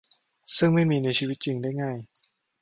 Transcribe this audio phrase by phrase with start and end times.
[0.55, 1.97] ซึ่งไม่มีในชีวิตจริงได้ง่าย